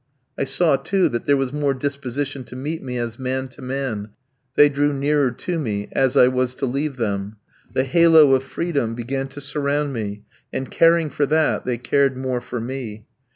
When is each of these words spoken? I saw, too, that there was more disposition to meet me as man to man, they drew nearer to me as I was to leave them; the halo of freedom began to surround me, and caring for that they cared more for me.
I 0.35 0.45
saw, 0.45 0.77
too, 0.77 1.09
that 1.09 1.25
there 1.25 1.37
was 1.37 1.53
more 1.53 1.75
disposition 1.75 2.43
to 2.45 2.55
meet 2.55 2.81
me 2.81 2.97
as 2.97 3.19
man 3.19 3.47
to 3.49 3.61
man, 3.61 4.09
they 4.55 4.67
drew 4.67 4.91
nearer 4.91 5.29
to 5.29 5.59
me 5.59 5.89
as 5.91 6.17
I 6.17 6.27
was 6.27 6.55
to 6.55 6.65
leave 6.65 6.97
them; 6.97 7.35
the 7.71 7.83
halo 7.83 8.33
of 8.33 8.41
freedom 8.41 8.95
began 8.95 9.27
to 9.27 9.39
surround 9.39 9.93
me, 9.93 10.23
and 10.51 10.71
caring 10.71 11.11
for 11.11 11.27
that 11.27 11.65
they 11.67 11.77
cared 11.77 12.17
more 12.17 12.41
for 12.41 12.59
me. 12.59 13.05